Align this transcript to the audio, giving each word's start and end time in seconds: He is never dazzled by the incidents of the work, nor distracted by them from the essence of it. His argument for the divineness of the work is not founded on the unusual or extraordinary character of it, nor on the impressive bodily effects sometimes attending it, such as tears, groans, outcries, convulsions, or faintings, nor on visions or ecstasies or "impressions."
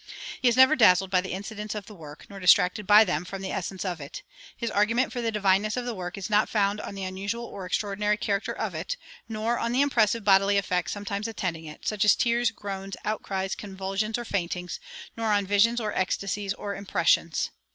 He 0.41 0.47
is 0.47 0.57
never 0.57 0.75
dazzled 0.75 1.11
by 1.11 1.21
the 1.21 1.31
incidents 1.31 1.75
of 1.75 1.85
the 1.85 1.93
work, 1.93 2.25
nor 2.27 2.39
distracted 2.39 2.87
by 2.87 3.03
them 3.03 3.23
from 3.23 3.43
the 3.43 3.51
essence 3.51 3.85
of 3.85 4.01
it. 4.01 4.23
His 4.57 4.71
argument 4.71 5.13
for 5.13 5.21
the 5.21 5.31
divineness 5.31 5.77
of 5.77 5.85
the 5.85 5.93
work 5.93 6.17
is 6.17 6.27
not 6.27 6.49
founded 6.49 6.83
on 6.83 6.95
the 6.95 7.03
unusual 7.03 7.45
or 7.45 7.67
extraordinary 7.67 8.17
character 8.17 8.51
of 8.51 8.73
it, 8.73 8.97
nor 9.29 9.59
on 9.59 9.73
the 9.73 9.81
impressive 9.81 10.23
bodily 10.23 10.57
effects 10.57 10.91
sometimes 10.91 11.27
attending 11.27 11.65
it, 11.65 11.87
such 11.87 12.03
as 12.03 12.15
tears, 12.15 12.49
groans, 12.49 12.97
outcries, 13.05 13.53
convulsions, 13.53 14.17
or 14.17 14.25
faintings, 14.25 14.79
nor 15.15 15.27
on 15.31 15.45
visions 15.45 15.79
or 15.79 15.93
ecstasies 15.93 16.51
or 16.55 16.73
"impressions." 16.75 17.51